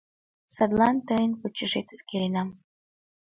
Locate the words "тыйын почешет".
1.07-1.87